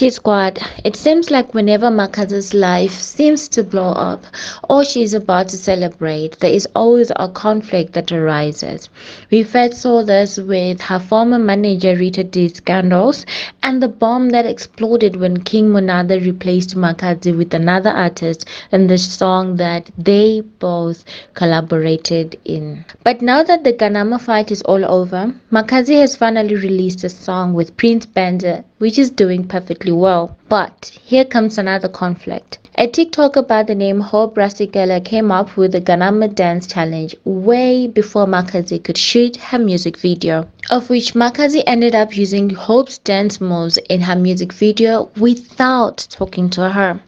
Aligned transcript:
T 0.00 0.08
Squad, 0.08 0.58
it 0.82 0.96
seems 0.96 1.30
like 1.30 1.52
whenever 1.52 1.90
Makhadzi's 1.90 2.54
life 2.54 2.92
seems 2.92 3.50
to 3.50 3.62
blow 3.62 3.92
up 3.92 4.24
or 4.70 4.82
she's 4.82 5.12
about 5.12 5.48
to 5.48 5.58
celebrate, 5.58 6.40
there 6.40 6.50
is 6.50 6.66
always 6.74 7.12
a 7.16 7.28
conflict 7.28 7.92
that 7.92 8.10
arises. 8.10 8.88
We 9.30 9.42
first 9.42 9.74
saw 9.74 10.02
this 10.02 10.38
with 10.38 10.80
her 10.80 10.98
former 10.98 11.38
manager 11.38 11.94
Rita 11.94 12.24
Dee's 12.24 12.54
scandals 12.54 13.26
and 13.62 13.82
the 13.82 13.88
bomb 13.88 14.30
that 14.30 14.46
exploded 14.46 15.16
when 15.16 15.44
King 15.44 15.68
Monada 15.68 16.18
replaced 16.24 16.76
Makhadzi 16.76 17.36
with 17.36 17.52
another 17.52 17.90
artist 17.90 18.48
in 18.72 18.86
the 18.86 18.96
song 18.96 19.56
that 19.56 19.90
they 19.98 20.40
both 20.40 21.04
collaborated 21.34 22.40
in. 22.46 22.86
But 23.04 23.20
now 23.20 23.42
that 23.42 23.64
the 23.64 23.74
Ghanama 23.74 24.18
fight 24.18 24.50
is 24.50 24.62
all 24.62 24.82
over, 24.82 25.34
Makhadzi 25.52 26.00
has 26.00 26.16
finally 26.16 26.54
released 26.54 27.04
a 27.04 27.10
song 27.10 27.52
with 27.52 27.76
Prince 27.76 28.06
Benza 28.06 28.64
which 28.80 28.98
is 28.98 29.10
doing 29.10 29.46
perfectly 29.46 29.92
well. 29.92 30.34
But 30.48 30.98
here 31.02 31.26
comes 31.26 31.58
another 31.58 31.88
conflict. 31.88 32.58
A 32.76 32.88
TikToker 32.88 33.46
by 33.46 33.62
the 33.62 33.74
name 33.74 34.00
Hope 34.00 34.36
Rasikela 34.36 35.04
came 35.04 35.30
up 35.30 35.54
with 35.58 35.72
the 35.72 35.82
Ghanama 35.82 36.34
Dance 36.34 36.66
Challenge 36.66 37.14
way 37.24 37.86
before 37.86 38.24
Makhadzi 38.24 38.82
could 38.82 38.96
shoot 38.96 39.36
her 39.36 39.58
music 39.58 39.98
video, 39.98 40.48
of 40.70 40.88
which 40.88 41.12
Makhadzi 41.12 41.62
ended 41.66 41.94
up 41.94 42.16
using 42.16 42.48
Hope's 42.48 42.96
dance 42.96 43.38
moves 43.38 43.76
in 43.90 44.00
her 44.00 44.16
music 44.16 44.54
video 44.54 45.10
without 45.18 45.98
talking 46.08 46.48
to 46.48 46.70
her. 46.70 46.98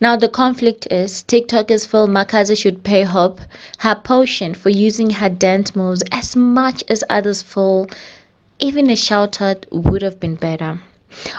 Now 0.00 0.16
the 0.16 0.28
conflict 0.28 0.88
is 0.90 1.22
TikTokers 1.28 1.86
feel 1.86 2.08
Makhadzi 2.08 2.58
should 2.58 2.82
pay 2.82 3.04
Hope 3.04 3.40
her 3.78 3.94
portion 3.94 4.54
for 4.54 4.70
using 4.70 5.10
her 5.10 5.28
dance 5.28 5.76
moves 5.76 6.02
as 6.10 6.34
much 6.34 6.82
as 6.88 7.04
others 7.08 7.42
feel 7.42 7.86
even 8.58 8.90
a 8.90 8.96
shout 8.96 9.40
out 9.40 9.66
would 9.70 10.02
have 10.02 10.18
been 10.18 10.34
better. 10.34 10.80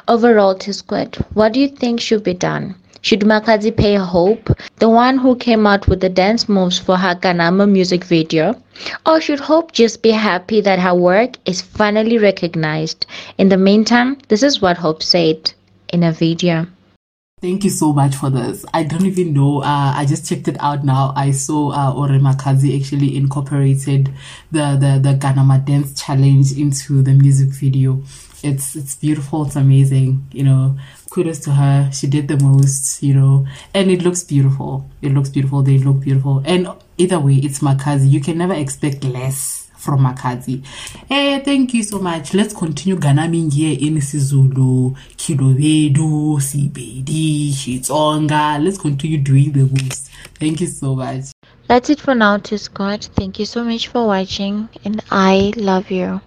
Overall, 0.07 0.55
T 0.55 0.71
Squad, 0.71 1.15
what 1.33 1.53
do 1.53 1.59
you 1.59 1.67
think 1.67 1.99
should 1.99 2.23
be 2.23 2.33
done? 2.33 2.75
Should 3.01 3.21
Makhadzi 3.21 3.75
pay 3.75 3.95
Hope, 3.95 4.49
the 4.79 4.87
one 4.87 5.17
who 5.17 5.35
came 5.35 5.67
out 5.67 5.87
with 5.87 5.99
the 5.99 6.07
dance 6.07 6.47
moves 6.47 6.79
for 6.79 6.95
her 6.95 7.15
Ghanama 7.15 7.69
music 7.69 8.05
video? 8.05 8.55
Or 9.05 9.19
should 9.19 9.41
Hope 9.41 9.73
just 9.73 10.01
be 10.01 10.11
happy 10.11 10.61
that 10.61 10.79
her 10.79 10.95
work 10.95 11.37
is 11.45 11.61
finally 11.61 12.17
recognized? 12.17 13.05
In 13.37 13.49
the 13.49 13.57
meantime, 13.57 14.19
this 14.29 14.41
is 14.41 14.61
what 14.61 14.77
Hope 14.77 15.03
said 15.03 15.51
in 15.89 16.03
a 16.03 16.13
video. 16.13 16.67
Thank 17.43 17.65
you 17.65 17.71
so 17.71 17.91
much 17.91 18.15
for 18.15 18.29
this. 18.29 18.65
I 18.73 18.83
don't 18.83 19.05
even 19.05 19.33
know. 19.33 19.61
Uh, 19.61 19.91
I 19.97 20.05
just 20.05 20.25
checked 20.25 20.47
it 20.47 20.55
out 20.61 20.85
now. 20.85 21.11
I 21.13 21.31
saw 21.31 21.71
uh, 21.71 21.93
Ore 21.93 22.07
Makhadzi 22.07 22.79
actually 22.79 23.17
incorporated 23.17 24.13
the, 24.53 24.77
the, 24.79 25.01
the 25.03 25.17
Ghanama 25.17 25.65
dance 25.65 26.01
challenge 26.01 26.53
into 26.53 27.01
the 27.01 27.11
music 27.11 27.49
video. 27.49 28.01
It's, 28.43 28.77
it's 28.77 28.95
beautiful. 28.95 29.45
It's 29.45 29.57
amazing. 29.57 30.25
You 30.31 30.43
know, 30.45 30.77
kudos 31.09 31.39
to 31.39 31.51
her. 31.51 31.89
She 31.91 32.07
did 32.07 32.29
the 32.29 32.37
most, 32.37 33.03
you 33.03 33.13
know, 33.13 33.45
and 33.73 33.91
it 33.91 34.03
looks 34.03 34.23
beautiful. 34.23 34.89
It 35.01 35.13
looks 35.13 35.27
beautiful. 35.27 35.63
They 35.63 35.79
look 35.79 35.99
beautiful. 35.99 36.41
And 36.45 36.69
either 36.97 37.19
way, 37.19 37.33
it's 37.33 37.59
Makhadzi. 37.59 38.09
You 38.09 38.21
can 38.21 38.37
never 38.37 38.53
expect 38.53 39.03
less 39.03 39.62
from 39.83 39.99
Makhadzi. 40.05 40.63
Eh, 41.09 41.39
thank 41.39 41.73
you 41.73 41.83
so 41.83 41.99
much. 41.99 42.33
Let's 42.33 42.53
continue 42.53 42.95
ganaming 42.95 43.51
here 43.53 43.77
in 43.79 43.97
Sizulu, 43.97 44.95
Kilobedu, 45.17 46.39
Sibedi, 46.39 47.51
Shitsonga. 47.51 48.63
Let's 48.63 48.77
continue 48.77 49.17
doing 49.17 49.51
the 49.51 49.63
moves. 49.63 50.09
Thank 50.39 50.61
you 50.61 50.67
so 50.67 50.95
much. 50.95 51.25
That's 51.67 51.89
it 51.89 51.99
for 51.99 52.15
now, 52.15 52.37
T 52.37 52.57
Squad. 52.57 53.03
Thank 53.15 53.39
you 53.39 53.45
so 53.45 53.63
much 53.63 53.87
for 53.87 54.07
watching, 54.07 54.69
and 54.85 55.03
I 55.11 55.53
love 55.57 55.91
you. 55.91 56.21